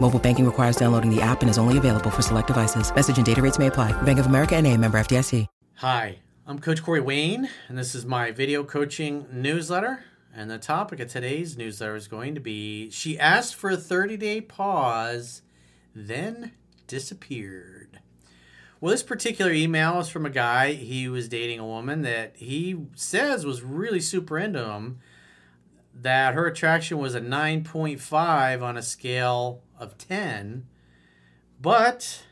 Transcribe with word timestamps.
Mobile 0.00 0.18
banking 0.18 0.46
requires 0.46 0.76
downloading 0.76 1.14
the 1.14 1.20
app 1.20 1.42
and 1.42 1.50
is 1.50 1.58
only 1.58 1.76
available 1.76 2.10
for 2.10 2.22
select 2.22 2.46
devices. 2.46 2.94
Message 2.94 3.16
and 3.16 3.26
data 3.26 3.42
rates 3.42 3.58
may 3.58 3.66
apply. 3.66 3.92
Bank 4.02 4.18
of 4.18 4.26
America 4.26 4.56
and 4.56 4.66
a 4.66 4.76
member 4.76 4.98
FDIC. 4.98 5.46
Hi, 5.76 6.18
I'm 6.46 6.58
Coach 6.58 6.82
Corey 6.82 7.00
Wayne, 7.00 7.48
and 7.68 7.76
this 7.76 7.94
is 7.94 8.06
my 8.06 8.30
video 8.30 8.64
coaching 8.64 9.26
newsletter. 9.30 10.04
And 10.34 10.50
the 10.50 10.58
topic 10.58 11.00
of 11.00 11.08
today's 11.08 11.56
newsletter 11.56 11.96
is 11.96 12.08
going 12.08 12.34
to 12.36 12.40
be 12.40 12.90
She 12.90 13.18
asked 13.18 13.54
for 13.54 13.70
a 13.70 13.76
30 13.76 14.16
day 14.16 14.40
pause, 14.40 15.42
then 15.94 16.52
disappeared. 16.86 18.00
Well, 18.80 18.92
this 18.92 19.02
particular 19.02 19.52
email 19.52 19.98
is 19.98 20.08
from 20.08 20.24
a 20.24 20.30
guy. 20.30 20.74
He 20.74 21.08
was 21.08 21.28
dating 21.28 21.58
a 21.58 21.66
woman 21.66 22.02
that 22.02 22.36
he 22.36 22.76
says 22.94 23.44
was 23.44 23.62
really 23.62 24.00
super 24.00 24.38
into 24.38 24.64
him, 24.64 25.00
that 26.00 26.34
her 26.34 26.46
attraction 26.46 26.98
was 26.98 27.14
a 27.14 27.20
9.5 27.20 28.62
on 28.62 28.76
a 28.76 28.82
scale 28.82 29.62
of 29.78 29.98
10. 29.98 30.66
But 31.60 32.24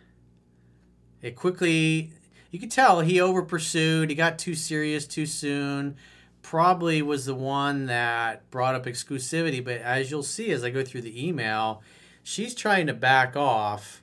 it 1.21 1.35
quickly 1.35 2.13
you 2.51 2.61
could 2.61 2.71
tell 2.71 3.01
he 3.01 3.21
over 3.21 3.43
pursued. 3.43 4.11
He 4.11 4.17
got 4.17 4.39
too 4.39 4.55
serious 4.55 5.07
too 5.07 5.27
soon. 5.27 5.97
Probably 6.43 7.03
was 7.03 7.27
the 7.27 7.35
one 7.35 7.87
that 7.87 8.49
brought 8.51 8.77
up 8.77 8.87
exclusivity. 8.87 9.65
But 9.65 9.81
as 9.81 10.11
you'll 10.11 10.23
see 10.23 10.51
as 10.53 10.63
I 10.63 10.71
go 10.71 10.85
through 10.85 11.03
the 11.03 11.27
email, 11.27 11.83
she's 12.23 12.55
trying 12.55 12.87
to 12.87 12.95
back 12.95 13.37
off. 13.37 14.03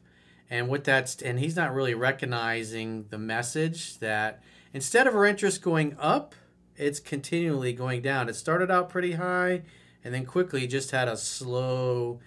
And 0.49 0.67
what 0.67 0.83
that's 0.83 1.21
and 1.21 1.39
he's 1.39 1.55
not 1.55 1.73
really 1.73 1.93
recognizing 1.93 3.05
the 3.09 3.17
message 3.17 3.97
that 3.99 4.43
instead 4.73 5.07
of 5.07 5.13
her 5.13 5.25
interest 5.25 5.61
going 5.61 5.95
up, 5.97 6.35
it's 6.83 6.99
continually 6.99 7.73
going 7.73 8.01
down. 8.01 8.29
It 8.29 8.35
started 8.35 8.69
out 8.69 8.89
pretty 8.89 9.13
high 9.13 9.63
and 10.03 10.13
then 10.13 10.25
quickly 10.25 10.67
just 10.67 10.91
had 10.91 11.07
a 11.07 11.17
slow 11.17 12.19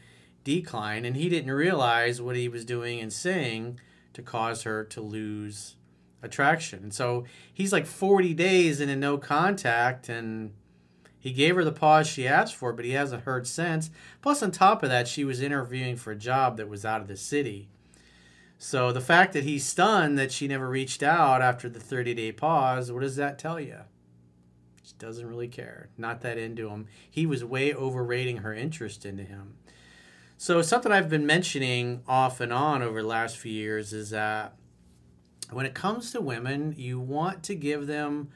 decline. 0.45 1.05
And 1.05 1.17
he 1.17 1.29
didn't 1.29 1.51
realize 1.51 2.21
what 2.21 2.37
he 2.37 2.48
was 2.48 2.65
doing 2.65 3.01
and 3.01 3.13
saying 3.13 3.79
to 4.15 4.23
cause 4.23 4.63
her 4.63 4.85
to 4.85 5.01
lose 5.01 5.77
attraction. 6.23 6.83
And 6.83 6.95
so 6.95 7.25
he's 7.53 7.73
like 7.73 7.87
40 7.87 8.35
days 8.35 8.81
in 8.81 8.89
a 8.89 8.97
no 8.97 9.19
contact 9.19 10.09
and 10.09 10.53
he 11.19 11.33
gave 11.33 11.57
her 11.57 11.65
the 11.65 11.73
pause 11.73 12.07
she 12.07 12.27
asked 12.27 12.55
for, 12.55 12.73
but 12.73 12.85
he 12.85 12.93
hasn't 12.93 13.25
heard 13.25 13.47
since. 13.47 13.91
Plus, 14.23 14.43
on 14.43 14.53
top 14.53 14.83
of 14.83 14.91
that, 14.91 15.09
she 15.09 15.25
was 15.25 15.43
interviewing 15.43 15.97
for 15.97 16.13
a 16.13 16.17
job 16.17 16.57
that 16.57 16.69
was 16.69 16.85
out 16.85 17.01
of 17.01 17.09
the 17.09 17.17
city. 17.17 17.69
So 18.59 18.92
the 18.92 19.01
fact 19.01 19.33
that 19.33 19.45
he's 19.45 19.67
stunned 19.67 20.19
that 20.19 20.33
she 20.33 20.48
never 20.48 20.69
reached 20.69 21.03
out 21.03 21.42
after 21.42 21.69
the 21.69 21.80
30 21.80 22.14
day 22.14 22.33
pause, 22.33 22.92
what 22.92 23.03
does 23.03 23.17
that 23.17 23.39
tell 23.39 23.61
you? 23.61 23.80
Doesn't 24.98 25.27
really 25.27 25.48
care. 25.48 25.89
Not 25.98 26.23
that 26.23 26.39
into 26.39 26.70
him. 26.70 26.86
He 27.11 27.27
was 27.27 27.45
way 27.45 27.74
overrating 27.74 28.39
her 28.39 28.55
interest 28.55 29.05
into 29.05 29.24
him. 29.24 29.57
So 30.39 30.61
something 30.62 30.92
I've 30.92 31.08
been 31.08 31.27
mentioning 31.27 32.02
off 32.07 32.40
and 32.40 32.52
on 32.52 32.83
over 32.83 33.02
the 33.02 33.08
last 33.08 33.36
few 33.36 33.52
years 33.52 33.92
is 33.92 34.11
that 34.11 34.55
when 35.51 35.67
it 35.67 35.74
comes 35.74 36.12
to 36.12 36.20
women, 36.20 36.74
you 36.77 36.98
want 36.98 37.42
to 37.45 37.55
give 37.55 37.86
them 37.86 38.30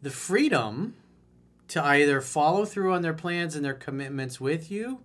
the 0.00 0.10
freedom 0.10 0.94
to 1.68 1.82
either 1.82 2.20
follow 2.20 2.64
through 2.64 2.92
on 2.92 3.02
their 3.02 3.14
plans 3.14 3.56
and 3.56 3.64
their 3.64 3.74
commitments 3.74 4.40
with 4.40 4.70
you 4.70 5.00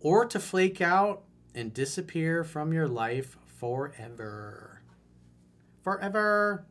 or 0.00 0.24
to 0.26 0.38
flake 0.38 0.80
out 0.80 1.22
and 1.54 1.72
disappear 1.72 2.44
from 2.44 2.72
your 2.72 2.88
life 2.88 3.36
forever. 3.46 4.82
Forever. 5.82 6.66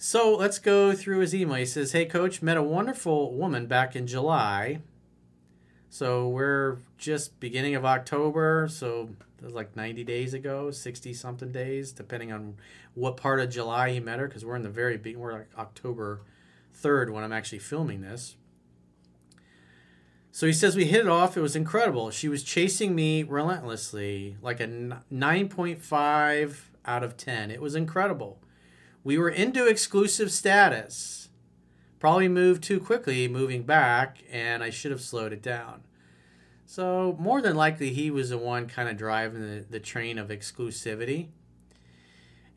So 0.00 0.36
let's 0.36 0.60
go 0.60 0.94
through 0.94 1.18
his 1.18 1.34
email. 1.34 1.56
He 1.56 1.66
says, 1.66 1.90
Hey, 1.90 2.06
coach, 2.06 2.40
met 2.40 2.56
a 2.56 2.62
wonderful 2.62 3.34
woman 3.34 3.66
back 3.66 3.96
in 3.96 4.06
July. 4.06 4.78
So 5.90 6.28
we're 6.28 6.78
just 6.96 7.40
beginning 7.40 7.74
of 7.74 7.84
October. 7.84 8.68
So 8.70 9.10
it 9.40 9.44
was 9.44 9.54
like 9.54 9.74
90 9.74 10.04
days 10.04 10.34
ago, 10.34 10.70
60 10.70 11.12
something 11.14 11.50
days, 11.50 11.90
depending 11.90 12.30
on 12.30 12.54
what 12.94 13.16
part 13.16 13.40
of 13.40 13.50
July 13.50 13.90
he 13.90 13.98
met 13.98 14.20
her, 14.20 14.28
because 14.28 14.44
we're 14.44 14.54
in 14.54 14.62
the 14.62 14.68
very 14.68 14.96
beginning, 14.96 15.20
we're 15.20 15.32
like 15.32 15.50
October 15.58 16.20
3rd 16.80 17.10
when 17.10 17.24
I'm 17.24 17.32
actually 17.32 17.58
filming 17.58 18.00
this. 18.00 18.36
So 20.30 20.46
he 20.46 20.52
says 20.52 20.76
we 20.76 20.84
hit 20.84 21.00
it 21.00 21.08
off. 21.08 21.36
It 21.36 21.40
was 21.40 21.56
incredible. 21.56 22.12
She 22.12 22.28
was 22.28 22.44
chasing 22.44 22.94
me 22.94 23.24
relentlessly, 23.24 24.36
like 24.40 24.60
a 24.60 24.68
9.5 24.68 26.56
out 26.84 27.02
of 27.02 27.16
10. 27.16 27.50
It 27.50 27.60
was 27.60 27.74
incredible. 27.74 28.38
We 29.04 29.18
were 29.18 29.30
into 29.30 29.66
exclusive 29.66 30.32
status. 30.32 31.28
Probably 31.98 32.28
moved 32.28 32.62
too 32.62 32.80
quickly 32.80 33.26
moving 33.28 33.62
back, 33.62 34.18
and 34.30 34.62
I 34.62 34.70
should 34.70 34.90
have 34.90 35.00
slowed 35.00 35.32
it 35.32 35.42
down. 35.42 35.82
So, 36.64 37.16
more 37.18 37.40
than 37.40 37.56
likely, 37.56 37.90
he 37.90 38.10
was 38.10 38.30
the 38.30 38.38
one 38.38 38.68
kind 38.68 38.88
of 38.88 38.96
driving 38.96 39.40
the, 39.40 39.64
the 39.68 39.80
train 39.80 40.18
of 40.18 40.28
exclusivity. 40.28 41.28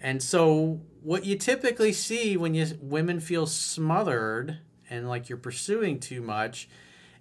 And 0.02 0.22
so, 0.22 0.82
what 1.02 1.26
you 1.26 1.38
typically 1.38 1.94
see 1.94 2.36
when 2.36 2.54
you 2.54 2.68
women 2.82 3.20
feel 3.20 3.48
smothered 3.48 4.60
and 4.90 5.08
like 5.08 5.30
you're 5.30 5.38
pursuing 5.38 6.00
too 6.00 6.22
much 6.22 6.68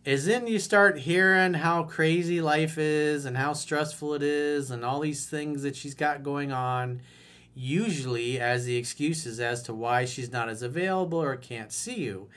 is 0.05 0.27
then 0.27 0.47
you 0.47 0.59
start 0.59 0.99
hearing 0.99 1.55
how 1.55 1.85
crazy 1.85 2.41
life 2.41 2.77
is 2.79 3.25
and 3.25 3.37
how 3.37 3.53
stressful 3.53 4.15
it 4.15 4.23
is 4.23 4.71
and 4.71 4.85
all 4.85 5.01
these 5.01 5.27
things 5.27 5.63
that 5.63 5.77
she's 5.77 5.95
got 5.95 6.23
going 6.23 6.51
on 6.51 7.01
usually 7.55 8.39
as 8.41 8.65
the 8.65 8.77
excuses 8.77 9.41
as 9.41 9.63
to 9.63 9.75
why 9.75 10.05
she's 10.05 10.33
not 10.33 10.49
as 10.49 10.63
available 10.63 11.21
or 11.21 11.37
can't 11.37 11.73
see 11.73 11.97
you 11.97 12.29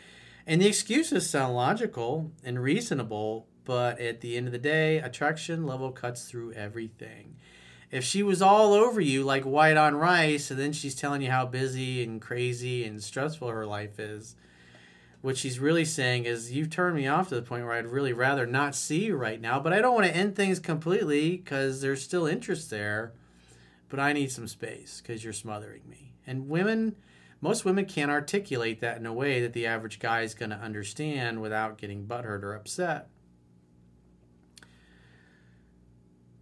and 0.45 0.61
the 0.61 0.67
excuses 0.67 1.29
sound 1.29 1.55
logical 1.55 2.31
and 2.43 2.61
reasonable 2.61 3.47
but 3.65 3.99
at 3.99 4.21
the 4.21 4.35
end 4.35 4.47
of 4.47 4.51
the 4.51 4.59
day, 4.59 4.97
attraction 4.97 5.65
level 5.65 5.91
cuts 5.91 6.25
through 6.25 6.53
everything. 6.53 7.35
If 7.91 8.03
she 8.03 8.23
was 8.23 8.41
all 8.41 8.73
over 8.73 8.99
you 8.99 9.23
like 9.23 9.43
white 9.43 9.77
on 9.77 9.95
rice, 9.95 10.49
and 10.49 10.59
then 10.59 10.73
she's 10.73 10.95
telling 10.95 11.21
you 11.21 11.29
how 11.29 11.45
busy 11.45 12.03
and 12.03 12.21
crazy 12.21 12.83
and 12.85 13.01
stressful 13.03 13.49
her 13.49 13.65
life 13.65 13.99
is, 13.99 14.35
what 15.21 15.37
she's 15.37 15.59
really 15.59 15.85
saying 15.85 16.25
is, 16.25 16.51
You've 16.51 16.71
turned 16.71 16.95
me 16.95 17.07
off 17.07 17.29
to 17.29 17.35
the 17.35 17.41
point 17.41 17.63
where 17.63 17.73
I'd 17.73 17.85
really 17.85 18.13
rather 18.13 18.45
not 18.45 18.75
see 18.75 19.05
you 19.05 19.15
right 19.15 19.39
now, 19.39 19.59
but 19.59 19.71
I 19.71 19.79
don't 19.79 19.93
want 19.93 20.07
to 20.07 20.15
end 20.15 20.35
things 20.35 20.59
completely 20.59 21.37
because 21.37 21.81
there's 21.81 22.03
still 22.03 22.25
interest 22.25 22.69
there, 22.69 23.13
but 23.93 23.99
I 23.99 24.11
need 24.11 24.31
some 24.31 24.47
space 24.47 25.03
because 25.03 25.23
you're 25.23 25.33
smothering 25.33 25.87
me. 25.87 26.15
And 26.25 26.49
women, 26.49 26.95
most 27.41 27.63
women 27.63 27.85
can't 27.85 28.09
articulate 28.09 28.81
that 28.81 28.97
in 28.97 29.05
a 29.05 29.13
way 29.13 29.39
that 29.39 29.53
the 29.53 29.67
average 29.67 29.99
guy 29.99 30.21
is 30.21 30.33
going 30.33 30.49
to 30.49 30.55
understand 30.55 31.43
without 31.43 31.77
getting 31.77 32.07
butthurt 32.07 32.41
or 32.41 32.55
upset. 32.55 33.09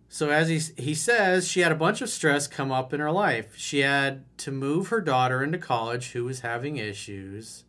So 0.07 0.29
as 0.29 0.47
he 0.47 0.61
he 0.81 0.93
says, 0.95 1.45
she 1.45 1.59
had 1.59 1.73
a 1.73 1.75
bunch 1.75 2.01
of 2.01 2.09
stress 2.09 2.47
come 2.47 2.71
up 2.71 2.93
in 2.93 3.01
her 3.01 3.11
life. 3.11 3.57
She 3.57 3.79
had 3.79 4.23
to 4.37 4.51
move 4.53 4.87
her 4.87 5.01
daughter 5.01 5.43
into 5.43 5.57
college 5.57 6.11
who 6.11 6.23
was 6.23 6.39
having 6.39 6.77
issues. 6.77 7.65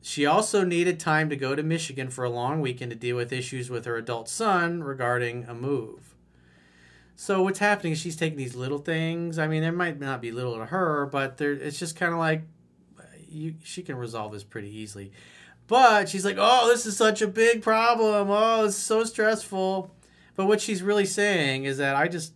She 0.00 0.24
also 0.24 0.62
needed 0.62 1.00
time 1.00 1.28
to 1.30 1.36
go 1.36 1.56
to 1.56 1.64
Michigan 1.64 2.10
for 2.10 2.22
a 2.22 2.30
long 2.30 2.60
weekend 2.60 2.92
to 2.92 2.96
deal 2.96 3.16
with 3.16 3.32
issues 3.32 3.70
with 3.70 3.86
her 3.86 3.96
adult 3.96 4.28
son 4.28 4.84
regarding 4.84 5.46
a 5.46 5.54
move. 5.54 6.12
So 7.16 7.42
what's 7.42 7.58
happening 7.58 7.92
is 7.92 7.98
she's 7.98 8.16
taking 8.16 8.38
these 8.38 8.54
little 8.54 8.78
things. 8.78 9.38
I 9.38 9.46
mean, 9.46 9.62
there 9.62 9.72
might 9.72 10.00
not 10.00 10.20
be 10.20 10.32
little 10.32 10.56
to 10.56 10.66
her, 10.66 11.06
but 11.06 11.36
there 11.36 11.52
it's 11.52 11.78
just 11.78 11.96
kind 11.96 12.12
of 12.12 12.18
like 12.18 12.42
you 13.28 13.54
she 13.62 13.82
can 13.82 13.96
resolve 13.96 14.32
this 14.32 14.44
pretty 14.44 14.74
easily. 14.74 15.12
But 15.66 16.08
she's 16.08 16.24
like, 16.24 16.36
"Oh, 16.38 16.68
this 16.68 16.86
is 16.86 16.96
such 16.96 17.22
a 17.22 17.28
big 17.28 17.62
problem. 17.62 18.28
Oh, 18.30 18.64
it's 18.64 18.76
so 18.76 19.04
stressful." 19.04 19.94
But 20.34 20.46
what 20.46 20.60
she's 20.60 20.82
really 20.82 21.06
saying 21.06 21.64
is 21.64 21.78
that 21.78 21.94
I 21.94 22.08
just 22.08 22.32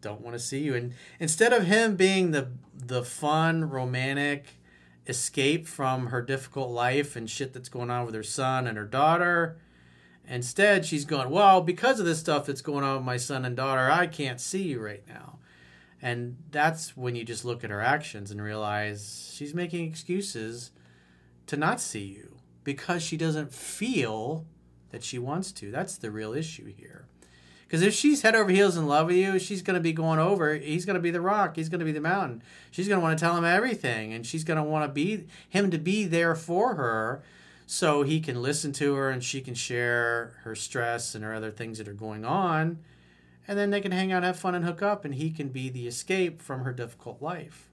don't 0.00 0.20
want 0.20 0.34
to 0.34 0.38
see 0.38 0.60
you. 0.60 0.74
And 0.74 0.94
instead 1.18 1.52
of 1.52 1.64
him 1.64 1.96
being 1.96 2.30
the 2.30 2.48
the 2.74 3.02
fun, 3.02 3.68
romantic, 3.68 4.58
escape 5.06 5.66
from 5.66 6.08
her 6.08 6.22
difficult 6.22 6.70
life 6.70 7.16
and 7.16 7.28
shit 7.28 7.52
that's 7.52 7.68
going 7.68 7.90
on 7.90 8.06
with 8.06 8.14
her 8.14 8.22
son 8.22 8.66
and 8.66 8.76
her 8.76 8.84
daughter. 8.84 9.58
Instead, 10.28 10.84
she's 10.84 11.04
going, 11.04 11.30
Well, 11.30 11.60
because 11.60 12.00
of 12.00 12.06
this 12.06 12.20
stuff 12.20 12.46
that's 12.46 12.60
going 12.60 12.84
on 12.84 12.96
with 12.96 13.04
my 13.04 13.16
son 13.16 13.44
and 13.44 13.56
daughter, 13.56 13.90
I 13.90 14.06
can't 14.06 14.40
see 14.40 14.62
you 14.62 14.80
right 14.80 15.02
now. 15.08 15.38
And 16.00 16.36
that's 16.50 16.96
when 16.96 17.16
you 17.16 17.24
just 17.24 17.44
look 17.44 17.64
at 17.64 17.70
her 17.70 17.80
actions 17.80 18.30
and 18.30 18.40
realize 18.40 19.32
she's 19.34 19.54
making 19.54 19.88
excuses 19.88 20.70
to 21.46 21.56
not 21.56 21.80
see 21.80 22.04
you 22.04 22.36
because 22.62 23.02
she 23.02 23.16
doesn't 23.16 23.52
feel 23.52 24.46
that 24.90 25.02
she 25.02 25.18
wants 25.18 25.50
to. 25.52 25.70
That's 25.70 25.96
the 25.96 26.10
real 26.10 26.34
issue 26.34 26.66
here. 26.66 27.06
Because 27.66 27.82
if 27.82 27.92
she's 27.92 28.22
head 28.22 28.34
over 28.34 28.50
heels 28.50 28.78
in 28.78 28.86
love 28.86 29.08
with 29.08 29.16
you, 29.16 29.38
she's 29.38 29.60
going 29.60 29.74
to 29.74 29.80
be 29.80 29.92
going 29.92 30.18
over. 30.18 30.54
He's 30.54 30.86
going 30.86 30.94
to 30.94 31.00
be 31.00 31.10
the 31.10 31.20
rock. 31.20 31.56
He's 31.56 31.68
going 31.68 31.80
to 31.80 31.84
be 31.84 31.92
the 31.92 32.00
mountain. 32.00 32.42
She's 32.70 32.88
going 32.88 32.98
to 32.98 33.02
want 33.02 33.18
to 33.18 33.22
tell 33.22 33.36
him 33.36 33.44
everything, 33.44 34.14
and 34.14 34.26
she's 34.26 34.42
going 34.42 34.56
to 34.56 34.62
want 34.62 34.88
to 34.88 34.92
be 34.92 35.26
him 35.50 35.70
to 35.70 35.78
be 35.78 36.04
there 36.04 36.34
for 36.34 36.76
her, 36.76 37.22
so 37.70 38.02
he 38.02 38.18
can 38.18 38.40
listen 38.40 38.72
to 38.72 38.94
her 38.94 39.10
and 39.10 39.22
she 39.22 39.42
can 39.42 39.52
share 39.52 40.38
her 40.42 40.54
stress 40.54 41.14
and 41.14 41.22
her 41.22 41.34
other 41.34 41.50
things 41.50 41.76
that 41.76 41.86
are 41.86 41.92
going 41.92 42.24
on, 42.24 42.78
and 43.46 43.58
then 43.58 43.68
they 43.68 43.82
can 43.82 43.92
hang 43.92 44.10
out, 44.10 44.22
have 44.22 44.38
fun, 44.38 44.54
and 44.54 44.64
hook 44.64 44.80
up, 44.80 45.04
and 45.04 45.16
he 45.16 45.30
can 45.30 45.50
be 45.50 45.68
the 45.68 45.86
escape 45.86 46.40
from 46.40 46.64
her 46.64 46.72
difficult 46.72 47.20
life. 47.20 47.68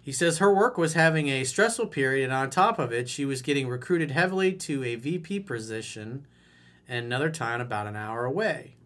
He 0.00 0.12
says 0.12 0.38
her 0.38 0.54
work 0.54 0.78
was 0.78 0.92
having 0.92 1.28
a 1.28 1.42
stressful 1.42 1.88
period, 1.88 2.22
and 2.26 2.32
on 2.32 2.50
top 2.50 2.78
of 2.78 2.92
it, 2.92 3.08
she 3.08 3.24
was 3.24 3.42
getting 3.42 3.66
recruited 3.66 4.12
heavily 4.12 4.52
to 4.52 4.84
a 4.84 4.94
VP 4.94 5.40
position 5.40 6.24
and 6.86 7.04
another 7.04 7.30
town 7.30 7.60
about 7.60 7.88
an 7.88 7.96
hour 7.96 8.24
away. 8.24 8.76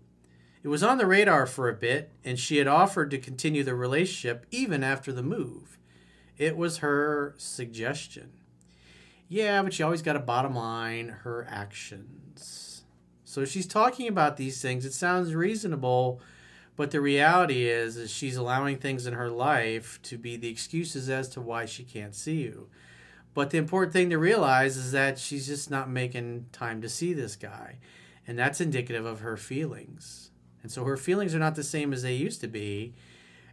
It 0.63 0.69
was 0.69 0.83
on 0.83 0.97
the 0.97 1.07
radar 1.07 1.45
for 1.45 1.69
a 1.69 1.75
bit, 1.75 2.13
and 2.25 2.39
she 2.39 2.57
had 2.57 2.67
offered 2.67 3.11
to 3.11 3.19
continue 3.19 3.63
the 3.63 3.75
relationship 3.75 4.47
even 4.51 4.83
after 4.83 5.13
the 5.13 5.23
move. 5.23 5.77
It 6.41 6.57
was 6.57 6.79
her 6.79 7.35
suggestion. 7.37 8.31
Yeah, 9.29 9.63
but 9.63 9.75
she 9.75 9.83
always 9.83 10.01
got 10.01 10.17
a 10.17 10.21
bottom 10.21 10.55
line 10.55 11.09
her 11.21 11.47
actions. 11.51 12.83
So 13.25 13.45
she's 13.45 13.67
talking 13.67 14.09
about 14.09 14.39
these 14.39 14.63
things. 14.63 14.87
It 14.87 14.95
sounds 14.95 15.35
reasonable, 15.35 16.23
but 16.77 16.93
the 16.93 17.03
reality 17.03 17.69
is, 17.69 17.99
is 17.99 18.11
she's 18.11 18.37
allowing 18.37 18.79
things 18.79 19.07
in 19.07 19.13
her 19.13 19.29
life 19.29 20.01
to 20.05 20.17
be 20.17 20.39
the 20.39 20.49
excuses 20.49 21.11
as 21.11 21.29
to 21.29 21.43
why 21.43 21.67
she 21.67 21.85
can't 21.85 22.15
see 22.15 22.41
you. 22.41 22.71
But 23.35 23.51
the 23.51 23.59
important 23.59 23.93
thing 23.93 24.09
to 24.09 24.17
realize 24.17 24.79
is 24.79 24.93
that 24.93 25.19
she's 25.19 25.47
just 25.47 25.71
not 25.71 25.91
making 25.91 26.47
time 26.53 26.81
to 26.81 26.89
see 26.89 27.13
this 27.13 27.37
guy. 27.37 27.81
And 28.27 28.39
that's 28.39 28.63
indicative 28.63 29.05
of 29.05 29.21
her 29.21 29.37
feelings. 29.37 30.31
And 30.63 30.73
so 30.73 30.85
her 30.85 30.97
feelings 30.97 31.35
are 31.35 31.39
not 31.39 31.55
the 31.55 31.63
same 31.63 31.93
as 31.93 32.03
they 32.03 32.15
used 32.15 32.41
to 32.41 32.49
be. 32.49 32.95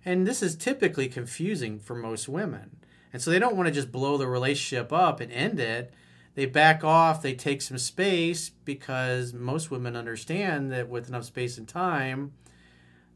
And 0.05 0.25
this 0.25 0.41
is 0.41 0.55
typically 0.55 1.07
confusing 1.07 1.79
for 1.79 1.95
most 1.95 2.29
women. 2.29 2.77
And 3.13 3.21
so 3.21 3.31
they 3.31 3.39
don't 3.39 3.55
want 3.55 3.67
to 3.67 3.73
just 3.73 3.91
blow 3.91 4.17
the 4.17 4.27
relationship 4.27 4.93
up 4.93 5.19
and 5.19 5.31
end 5.31 5.59
it. 5.59 5.93
They 6.35 6.45
back 6.45 6.83
off, 6.83 7.21
they 7.21 7.33
take 7.33 7.61
some 7.61 7.79
space 7.79 8.49
because 8.49 9.33
most 9.33 9.71
women 9.71 9.95
understand 9.95 10.71
that 10.71 10.87
with 10.87 11.07
enough 11.09 11.25
space 11.25 11.57
and 11.57 11.67
time, 11.67 12.33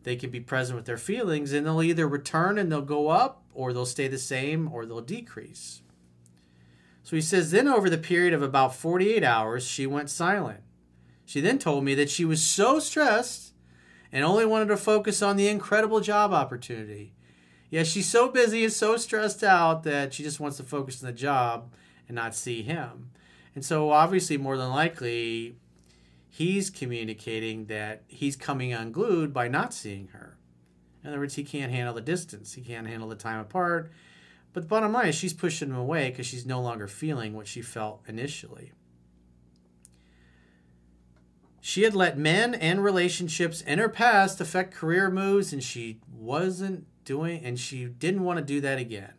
they 0.04 0.16
can 0.16 0.32
be 0.32 0.40
present 0.40 0.76
with 0.76 0.86
their 0.86 0.98
feelings 0.98 1.54
and 1.54 1.66
they'll 1.66 1.84
either 1.84 2.08
return 2.08 2.58
and 2.58 2.72
they'll 2.72 2.82
go 2.82 3.10
up 3.10 3.44
or 3.54 3.74
they'll 3.74 3.86
stay 3.86 4.08
the 4.08 4.18
same 4.18 4.72
or 4.74 4.86
they'll 4.86 5.02
decrease. 5.02 5.82
So 7.04 7.16
he 7.16 7.22
says, 7.22 7.52
then 7.52 7.68
over 7.68 7.90
the 7.90 7.98
period 7.98 8.34
of 8.34 8.42
about 8.42 8.76
48 8.76 9.24
hours, 9.24 9.66
she 9.66 9.86
went 9.86 10.10
silent. 10.10 10.62
She 11.26 11.42
then 11.42 11.60
told 11.60 11.84
me 11.84 11.94
that 11.96 12.10
she 12.10 12.26
was 12.26 12.44
so 12.44 12.80
stressed 12.80 13.51
and 14.12 14.24
only 14.24 14.46
wanted 14.46 14.68
to 14.68 14.78
focus 14.78 15.22
on 15.22 15.38
the 15.38 15.48
incredible 15.48 16.00
job 16.00 16.34
opportunity. 16.34 17.14
Yeah, 17.70 17.84
she's 17.84 18.10
so 18.10 18.30
busy 18.30 18.66
and 18.66 18.74
so 18.74 18.98
stressed 18.98 19.44
out 19.44 19.84
that 19.84 20.14
she 20.14 20.24
just 20.24 20.40
wants 20.40 20.58
to 20.58 20.64
focus 20.64 21.02
on 21.02 21.08
the 21.08 21.14
job 21.14 21.72
and 22.08 22.16
not 22.16 22.36
see 22.36 22.62
him. 22.62 23.12
And 23.56 23.64
so, 23.64 23.92
obviously, 23.92 24.38
more 24.38 24.58
than 24.58 24.70
likely, 24.70 25.56
he's 26.30 26.70
communicating 26.70 27.66
that 27.66 28.04
he's 28.08 28.36
coming 28.36 28.74
unglued 28.74 29.34
by 29.34 29.48
not 29.48 29.74
seeing 29.74 30.10
her. 30.10 30.38
In 31.04 31.10
other 31.10 31.20
words, 31.20 31.36
he 31.36 31.44
can't 31.44 31.72
handle 31.72 31.94
the 31.94 32.02
distance, 32.02 32.54
he 32.54 32.62
can't 32.62 32.88
handle 32.88 33.10
the 33.10 33.16
time 33.16 33.40
apart, 33.40 33.92
but 34.54 34.64
the 34.64 34.68
bottom 34.68 34.94
line 34.94 35.08
is 35.08 35.16
she's 35.16 35.34
pushing 35.34 35.70
him 35.70 35.78
away 35.78 36.10
because 36.10 36.26
she's 36.26 36.46
no 36.46 36.62
longer 36.62 36.88
feeling 36.88 37.34
what 37.34 37.48
she 37.48 37.62
felt 37.62 38.02
initially. 38.08 38.74
She 41.62 41.84
had 41.84 41.94
let 41.94 42.18
men 42.18 42.56
and 42.56 42.84
relationships 42.84 43.62
in 43.62 43.78
her 43.78 43.88
past 43.88 44.42
affect 44.42 44.74
career 44.74 45.12
moves, 45.12 45.54
and 45.54 45.64
she 45.64 46.00
wasn't 46.12 46.88
doing, 47.06 47.46
and 47.46 47.60
she 47.60 47.86
didn't 47.86 48.24
want 48.24 48.40
to 48.40 48.44
do 48.46 48.60
that 48.62 48.80
again. 48.80 49.14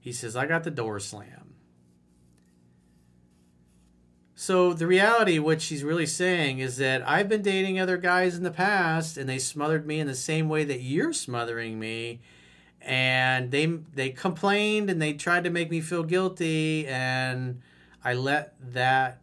He 0.00 0.12
says, 0.12 0.34
I 0.34 0.46
got 0.46 0.64
the 0.64 0.70
door 0.70 0.98
slam. 0.98 1.54
So 4.34 4.72
the 4.72 4.88
reality, 4.88 5.38
what 5.38 5.62
she's 5.62 5.84
really 5.84 6.06
saying, 6.06 6.58
is 6.58 6.76
that 6.78 7.08
I've 7.08 7.28
been 7.28 7.42
dating 7.42 7.78
other 7.78 7.96
guys 7.96 8.36
in 8.36 8.42
the 8.42 8.50
past, 8.50 9.16
and 9.16 9.28
they 9.28 9.38
smothered 9.38 9.86
me 9.86 10.00
in 10.00 10.08
the 10.08 10.16
same 10.16 10.48
way 10.48 10.64
that 10.64 10.80
you're 10.80 11.12
smothering 11.12 11.78
me, 11.78 12.20
and 12.84 13.52
they 13.52 13.66
they 13.66 14.10
complained 14.10 14.90
and 14.90 15.00
they 15.00 15.12
tried 15.12 15.44
to 15.44 15.50
make 15.50 15.70
me 15.70 15.80
feel 15.80 16.02
guilty 16.02 16.86
and 16.88 17.60
I 18.04 18.14
let 18.14 18.54
that 18.72 19.21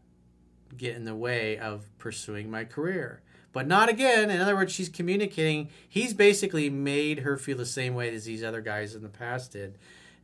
get 0.78 0.96
in 0.96 1.06
the 1.06 1.16
way 1.16 1.58
of 1.58 1.86
pursuing 1.98 2.50
my 2.50 2.64
career. 2.64 3.22
But 3.52 3.68
not 3.68 3.90
again. 3.90 4.30
In 4.30 4.40
other 4.40 4.56
words, 4.56 4.72
she's 4.72 4.90
communicating. 4.90 5.70
He's 5.88 6.14
basically 6.14 6.70
made 6.70 7.20
her 7.20 7.38
feel 7.38 7.58
the 7.58 7.66
same 7.66 7.96
way 7.96 8.14
as 8.14 8.26
these 8.26 8.44
other 8.44 8.62
guys 8.62 8.94
in 8.96 9.02
the 9.02 9.10
past 9.10 9.54
did 9.54 9.78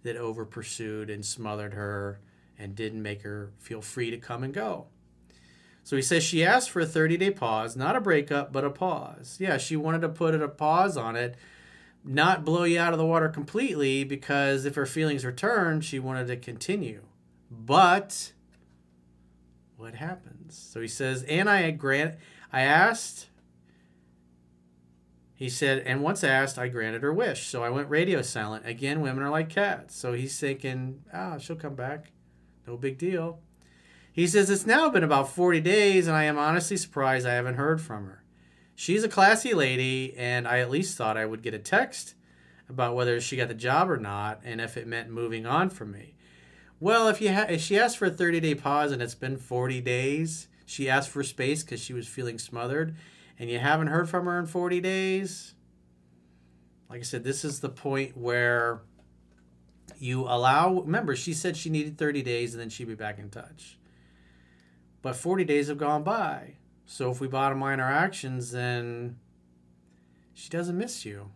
that 0.03 0.15
over 0.15 0.45
pursued 0.45 1.09
and 1.09 1.25
smothered 1.25 1.73
her 1.73 2.19
and 2.57 2.75
didn't 2.75 3.01
make 3.01 3.23
her 3.23 3.51
feel 3.57 3.81
free 3.81 4.11
to 4.11 4.17
come 4.17 4.43
and 4.43 4.53
go. 4.53 4.85
So 5.83 5.95
he 5.95 6.01
says 6.01 6.23
she 6.23 6.43
asked 6.43 6.69
for 6.69 6.81
a 6.81 6.85
30 6.85 7.17
day 7.17 7.31
pause, 7.31 7.75
not 7.75 7.95
a 7.95 8.01
breakup, 8.01 8.53
but 8.53 8.63
a 8.63 8.69
pause. 8.69 9.37
Yeah, 9.39 9.57
she 9.57 9.75
wanted 9.75 10.01
to 10.01 10.09
put 10.09 10.35
a 10.35 10.47
pause 10.47 10.97
on 10.97 11.15
it 11.15 11.35
not 12.05 12.45
blow 12.45 12.63
you 12.63 12.79
out 12.79 12.93
of 12.93 12.99
the 12.99 13.05
water 13.05 13.27
completely 13.27 14.03
because 14.03 14.65
if 14.65 14.75
her 14.75 14.85
feelings 14.85 15.25
returned, 15.25 15.83
she 15.83 15.99
wanted 15.99 16.27
to 16.27 16.37
continue. 16.37 17.01
But 17.49 18.31
what 19.77 19.95
happens? 19.95 20.57
So 20.57 20.81
he 20.81 20.87
says, 20.87 21.23
and 21.23 21.49
I 21.49 21.71
grant 21.71 22.15
I 22.51 22.61
asked 22.61 23.27
he 25.35 25.49
said, 25.49 25.79
and 25.79 26.01
once 26.01 26.23
asked, 26.23 26.57
I 26.57 26.69
granted 26.69 27.03
her 27.03 27.13
wish. 27.13 27.45
So 27.47 27.61
I 27.61 27.69
went 27.69 27.89
radio 27.89 28.21
silent. 28.21 28.65
Again, 28.65 29.01
women 29.01 29.21
are 29.21 29.29
like 29.29 29.49
cats. 29.49 29.93
So 29.93 30.13
he's 30.13 30.39
thinking, 30.39 31.03
ah, 31.13 31.37
she'll 31.37 31.57
come 31.57 31.75
back. 31.75 32.13
No 32.65 32.77
big 32.77 32.97
deal. 32.97 33.41
He 34.13 34.27
says, 34.27 34.49
it's 34.49 34.65
now 34.65 34.89
been 34.89 35.03
about 35.03 35.29
40 35.29 35.59
days, 35.59 36.07
and 36.07 36.15
I 36.15 36.23
am 36.23 36.37
honestly 36.37 36.77
surprised 36.77 37.27
I 37.27 37.33
haven't 37.33 37.55
heard 37.55 37.81
from 37.81 38.05
her. 38.05 38.23
She's 38.75 39.03
a 39.03 39.09
classy 39.09 39.53
lady, 39.53 40.15
and 40.15 40.47
I 40.47 40.59
at 40.59 40.71
least 40.71 40.97
thought 40.97 41.17
I 41.17 41.25
would 41.25 41.41
get 41.41 41.53
a 41.53 41.59
text 41.59 42.15
about 42.69 42.95
whether 42.95 43.19
she 43.19 43.35
got 43.35 43.49
the 43.49 43.53
job 43.53 43.91
or 43.91 43.97
not, 43.97 44.39
and 44.45 44.61
if 44.61 44.77
it 44.77 44.87
meant 44.87 45.09
moving 45.09 45.45
on 45.45 45.69
from 45.69 45.91
me. 45.91 46.14
Well, 46.79 47.07
if 47.07 47.21
you 47.21 47.33
ha- 47.33 47.47
if 47.49 47.61
she 47.61 47.79
asked 47.79 47.97
for 47.97 48.05
a 48.05 48.11
30 48.11 48.39
day 48.39 48.55
pause 48.55 48.91
and 48.91 49.01
it's 49.01 49.15
been 49.15 49.37
40 49.37 49.81
days, 49.81 50.47
she 50.65 50.89
asked 50.89 51.09
for 51.09 51.23
space 51.23 51.63
because 51.63 51.79
she 51.79 51.93
was 51.93 52.07
feeling 52.07 52.37
smothered, 52.37 52.95
and 53.39 53.49
you 53.49 53.59
haven't 53.59 53.87
heard 53.87 54.09
from 54.09 54.25
her 54.25 54.37
in 54.39 54.45
40 54.45 54.81
days. 54.81 55.53
Like 56.89 56.99
I 56.99 57.03
said, 57.03 57.23
this 57.23 57.43
is 57.45 57.59
the 57.59 57.69
point 57.69 58.17
where 58.17 58.81
you 59.97 60.23
allow. 60.23 60.81
Remember, 60.81 61.15
she 61.15 61.33
said 61.33 61.57
she 61.57 61.69
needed 61.69 61.97
30 61.97 62.21
days 62.21 62.53
and 62.53 62.61
then 62.61 62.69
she'd 62.69 62.87
be 62.87 62.95
back 62.95 63.19
in 63.19 63.29
touch. 63.29 63.77
But 65.01 65.15
40 65.15 65.43
days 65.45 65.67
have 65.67 65.77
gone 65.77 66.03
by. 66.03 66.55
So 66.85 67.11
if 67.11 67.19
we 67.19 67.27
bottom 67.27 67.59
line 67.59 67.79
our 67.79 67.91
actions, 67.91 68.51
then 68.51 69.17
she 70.33 70.49
doesn't 70.49 70.77
miss 70.77 71.05
you. 71.05 71.31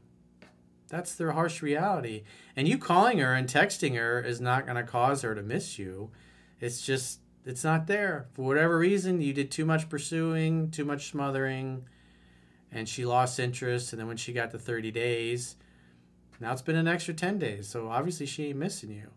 That's 0.89 1.13
their 1.15 1.31
harsh 1.31 1.61
reality. 1.61 2.23
And 2.55 2.67
you 2.67 2.77
calling 2.77 3.19
her 3.19 3.33
and 3.33 3.47
texting 3.47 3.95
her 3.95 4.19
is 4.19 4.41
not 4.41 4.65
going 4.65 4.75
to 4.75 4.83
cause 4.83 5.21
her 5.21 5.35
to 5.35 5.41
miss 5.41 5.77
you. 5.77 6.11
It's 6.59 6.81
just, 6.81 7.19
it's 7.45 7.63
not 7.63 7.87
there. 7.87 8.27
For 8.33 8.41
whatever 8.41 8.79
reason, 8.79 9.21
you 9.21 9.33
did 9.33 9.51
too 9.51 9.65
much 9.65 9.87
pursuing, 9.87 10.71
too 10.71 10.85
much 10.85 11.09
smothering, 11.09 11.85
and 12.71 12.89
she 12.89 13.05
lost 13.05 13.39
interest. 13.39 13.93
And 13.93 13.99
then 13.99 14.07
when 14.07 14.17
she 14.17 14.33
got 14.33 14.51
to 14.51 14.59
30 14.59 14.91
days, 14.91 15.55
now 16.39 16.51
it's 16.51 16.61
been 16.61 16.75
an 16.75 16.87
extra 16.87 17.13
10 17.13 17.37
days. 17.37 17.67
So 17.67 17.89
obviously 17.89 18.25
she 18.25 18.47
ain't 18.47 18.57
missing 18.57 18.91
you. 18.91 19.11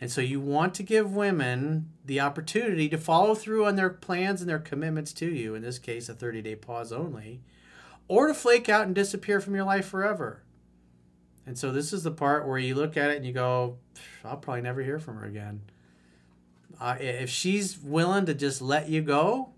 And 0.00 0.10
so 0.10 0.20
you 0.20 0.40
want 0.40 0.74
to 0.74 0.82
give 0.82 1.14
women 1.14 1.90
the 2.04 2.20
opportunity 2.20 2.88
to 2.90 2.98
follow 2.98 3.34
through 3.34 3.64
on 3.64 3.76
their 3.76 3.88
plans 3.88 4.40
and 4.42 4.50
their 4.50 4.58
commitments 4.58 5.12
to 5.14 5.26
you, 5.26 5.54
in 5.54 5.62
this 5.62 5.78
case, 5.78 6.08
a 6.08 6.14
30 6.14 6.42
day 6.42 6.54
pause 6.54 6.92
only, 6.92 7.40
or 8.08 8.26
to 8.26 8.34
flake 8.34 8.68
out 8.68 8.86
and 8.86 8.94
disappear 8.94 9.40
from 9.40 9.54
your 9.54 9.64
life 9.64 9.86
forever. 9.86 10.42
And 11.46 11.56
so 11.56 11.70
this 11.70 11.92
is 11.92 12.02
the 12.02 12.10
part 12.10 12.46
where 12.46 12.58
you 12.58 12.74
look 12.74 12.96
at 12.96 13.10
it 13.10 13.16
and 13.16 13.24
you 13.24 13.32
go, 13.32 13.78
I'll 14.24 14.36
probably 14.36 14.62
never 14.62 14.82
hear 14.82 14.98
from 14.98 15.16
her 15.16 15.24
again. 15.24 15.62
Uh, 16.80 16.96
if 17.00 17.30
she's 17.30 17.78
willing 17.78 18.26
to 18.26 18.34
just 18.34 18.60
let 18.60 18.88
you 18.88 19.00
go 19.00 19.50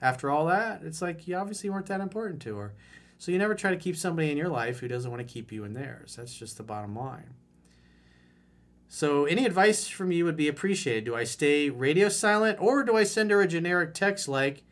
after 0.00 0.30
all 0.30 0.46
that, 0.46 0.82
it's 0.84 1.00
like 1.00 1.26
you 1.26 1.36
obviously 1.36 1.70
weren't 1.70 1.86
that 1.86 2.00
important 2.00 2.42
to 2.42 2.56
her. 2.58 2.74
So 3.18 3.32
you 3.32 3.38
never 3.38 3.54
try 3.54 3.70
to 3.70 3.78
keep 3.78 3.96
somebody 3.96 4.30
in 4.30 4.36
your 4.36 4.50
life 4.50 4.80
who 4.80 4.88
doesn't 4.88 5.10
want 5.10 5.26
to 5.26 5.32
keep 5.32 5.50
you 5.50 5.64
in 5.64 5.72
theirs. 5.72 6.16
That's 6.16 6.34
just 6.34 6.58
the 6.58 6.62
bottom 6.62 6.94
line. 6.94 7.34
So 8.88 9.24
any 9.24 9.46
advice 9.46 9.88
from 9.88 10.12
you 10.12 10.24
would 10.26 10.36
be 10.36 10.48
appreciated. 10.48 11.04
Do 11.04 11.16
I 11.16 11.24
stay 11.24 11.70
radio 11.70 12.08
silent 12.08 12.58
or 12.60 12.84
do 12.84 12.96
I 12.96 13.04
send 13.04 13.30
her 13.30 13.40
a 13.40 13.48
generic 13.48 13.94
text 13.94 14.28
like, 14.28 14.62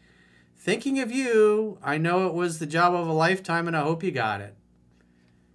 thinking 0.57 1.01
of 1.01 1.11
you, 1.11 1.79
I 1.83 1.99
know 1.99 2.27
it 2.27 2.35
was 2.35 2.59
the 2.59 2.67
job 2.67 2.95
of 2.95 3.09
a 3.09 3.13
lifetime 3.13 3.67
and 3.67 3.77
I 3.77 3.83
hope 3.83 4.03
you 4.03 4.13
got 4.13 4.41
it. 4.41 4.55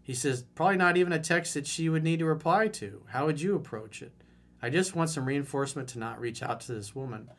He 0.09 0.15
says, 0.15 0.41
probably 0.55 0.77
not 0.77 0.97
even 0.97 1.13
a 1.13 1.19
text 1.19 1.53
that 1.53 1.67
she 1.67 1.87
would 1.87 2.03
need 2.03 2.17
to 2.17 2.25
reply 2.25 2.67
to. 2.67 3.03
How 3.09 3.27
would 3.27 3.39
you 3.41 3.55
approach 3.55 4.01
it? 4.01 4.11
I 4.59 4.71
just 4.71 4.95
want 4.95 5.11
some 5.11 5.25
reinforcement 5.25 5.87
to 5.89 5.99
not 5.99 6.19
reach 6.19 6.41
out 6.41 6.61
to 6.61 6.73
this 6.73 6.95
woman. 6.95 7.29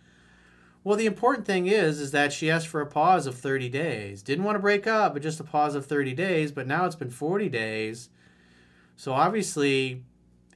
Well, 0.84 0.96
the 0.96 1.06
important 1.06 1.48
thing 1.48 1.66
is, 1.66 1.98
is 1.98 2.12
that 2.12 2.32
she 2.32 2.48
asked 2.48 2.68
for 2.68 2.80
a 2.80 2.86
pause 2.86 3.26
of 3.26 3.34
30 3.34 3.68
days. 3.70 4.22
Didn't 4.22 4.44
want 4.44 4.54
to 4.54 4.60
break 4.60 4.86
up, 4.86 5.14
but 5.14 5.22
just 5.24 5.40
a 5.40 5.42
pause 5.42 5.74
of 5.74 5.84
30 5.84 6.14
days. 6.14 6.52
But 6.52 6.68
now 6.68 6.84
it's 6.84 6.94
been 6.94 7.10
40 7.10 7.48
days. 7.48 8.08
So 8.94 9.14
obviously, 9.14 10.04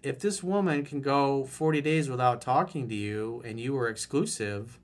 if 0.05 0.21
this 0.21 0.41
woman 0.41 0.85
can 0.85 1.01
go 1.01 1.43
40 1.43 1.81
days 1.81 2.09
without 2.09 2.41
talking 2.41 2.89
to 2.91 2.95
you 2.95 3.43
and 3.45 3.59
you 3.59 3.73
were 3.73 3.89
exclusive, 3.89 4.79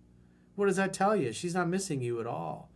what 0.57 0.67
does 0.67 0.75
that 0.75 0.93
tell 0.93 1.15
you? 1.15 1.33
She's 1.33 1.55
not 1.55 1.69
missing 1.69 2.03
you 2.03 2.19
at 2.19 2.27
all. 2.27 2.73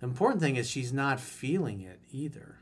The 0.00 0.08
important 0.08 0.42
thing 0.42 0.56
is 0.56 0.68
she's 0.68 0.92
not 0.92 1.20
feeling 1.20 1.80
it 1.80 2.02
either. 2.12 2.58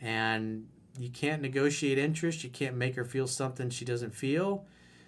And 0.00 0.66
you 0.98 1.10
can't 1.10 1.42
negotiate 1.42 1.98
interest. 1.98 2.44
You 2.44 2.50
can't 2.50 2.76
make 2.76 2.96
her 2.96 3.04
feel 3.04 3.26
something 3.26 3.70
she 3.70 3.84
doesn't 3.84 4.14
feel. 4.14 4.64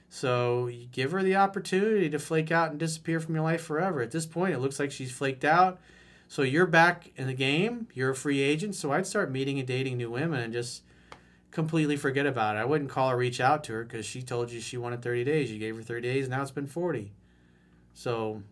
So 0.09 0.67
you 0.67 0.89
give 0.93 1.13
her 1.13 1.23
the 1.23 1.37
opportunity 1.37 2.11
to 2.11 2.19
flake 2.19 2.53
out 2.53 2.71
and 2.71 2.79
disappear 2.79 3.19
from 3.19 3.35
your 3.35 3.45
life 3.45 3.63
forever. 3.63 4.03
At 4.03 4.11
this 4.11 4.27
point, 4.27 4.55
it 4.55 4.59
looks 4.59 4.79
like 4.79 4.91
she's 4.93 5.11
flaked 5.11 5.45
out. 5.45 5.81
So 6.29 6.43
you're 6.43 6.67
back 6.67 7.11
in 7.17 7.27
the 7.27 7.35
game. 7.35 7.89
You're 7.95 8.11
a 8.11 8.15
free 8.15 8.41
agent. 8.41 8.75
So 8.75 8.93
I'd 8.93 9.07
start 9.07 9.31
meeting 9.31 9.59
and 9.59 9.67
dating 9.67 9.97
new 9.97 10.11
women 10.11 10.41
and 10.41 10.53
just 10.53 10.83
completely 11.51 11.97
forget 11.97 12.27
about 12.27 12.57
it. 12.57 12.61
I 12.61 12.65
wouldn't 12.65 12.91
call 12.91 13.11
or 13.11 13.17
reach 13.17 13.41
out 13.41 13.65
to 13.65 13.73
her 13.75 13.85
because 13.85 14.05
she 14.05 14.23
told 14.23 14.51
you 14.51 14.61
she 14.61 14.77
wanted 14.77 15.03
30 15.03 15.25
days. 15.25 15.51
You 15.51 15.59
gave 15.59 15.77
her 15.77 15.83
30 15.83 16.03
days. 16.03 16.29
Now 16.29 16.43
it's 16.43 16.51
been 16.51 16.67
40. 16.67 17.13
So 17.95 18.43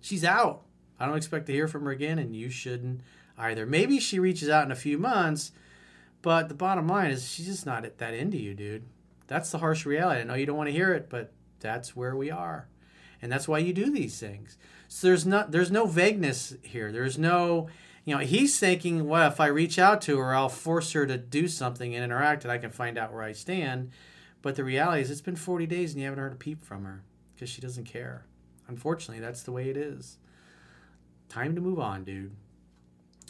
she's 0.00 0.24
out. 0.24 0.62
I 1.00 1.06
don't 1.06 1.16
expect 1.16 1.46
to 1.46 1.52
hear 1.52 1.68
from 1.68 1.84
her 1.84 1.90
again, 1.90 2.18
and 2.18 2.34
you 2.34 2.50
shouldn't 2.50 3.00
either. 3.38 3.66
Maybe 3.66 4.00
she 4.00 4.18
reaches 4.18 4.48
out 4.48 4.64
in 4.64 4.72
a 4.72 4.76
few 4.76 4.98
months, 4.98 5.52
but 6.22 6.48
the 6.48 6.54
bottom 6.54 6.88
line 6.88 7.10
is 7.10 7.28
she's 7.28 7.46
just 7.46 7.66
not 7.66 7.98
that 7.98 8.14
into 8.14 8.36
you, 8.36 8.54
dude. 8.54 8.84
That's 9.26 9.50
the 9.50 9.58
harsh 9.58 9.86
reality. 9.86 10.20
I 10.20 10.24
know 10.24 10.34
you 10.34 10.46
don't 10.46 10.56
want 10.56 10.68
to 10.68 10.74
hear 10.74 10.92
it, 10.92 11.08
but 11.08 11.32
that's 11.60 11.94
where 11.94 12.16
we 12.16 12.30
are. 12.30 12.68
And 13.20 13.30
that's 13.30 13.48
why 13.48 13.58
you 13.58 13.72
do 13.72 13.90
these 13.90 14.18
things. 14.18 14.56
So 14.88 15.06
there's 15.06 15.26
not 15.26 15.50
there's 15.50 15.70
no 15.70 15.86
vagueness 15.86 16.54
here. 16.62 16.92
There's 16.92 17.18
no 17.18 17.68
you 18.04 18.14
know, 18.14 18.20
he's 18.20 18.58
thinking, 18.58 19.06
well, 19.06 19.28
if 19.28 19.38
I 19.38 19.48
reach 19.48 19.78
out 19.78 20.00
to 20.02 20.18
her, 20.18 20.34
I'll 20.34 20.48
force 20.48 20.92
her 20.92 21.06
to 21.06 21.18
do 21.18 21.46
something 21.46 21.94
and 21.94 22.02
interact 22.02 22.42
and 22.42 22.50
I 22.50 22.56
can 22.56 22.70
find 22.70 22.96
out 22.96 23.12
where 23.12 23.22
I 23.22 23.32
stand. 23.32 23.90
But 24.40 24.56
the 24.56 24.64
reality 24.64 25.02
is 25.02 25.10
it's 25.10 25.20
been 25.20 25.36
40 25.36 25.66
days 25.66 25.92
and 25.92 26.00
you 26.00 26.06
haven't 26.06 26.22
heard 26.22 26.32
a 26.32 26.36
peep 26.36 26.64
from 26.64 26.84
her 26.84 27.02
because 27.34 27.50
she 27.50 27.60
doesn't 27.60 27.84
care. 27.84 28.24
Unfortunately, 28.66 29.20
that's 29.20 29.42
the 29.42 29.52
way 29.52 29.68
it 29.68 29.76
is. 29.76 30.16
Time 31.28 31.54
to 31.54 31.60
move 31.60 31.78
on, 31.78 32.04
dude. 32.04 32.34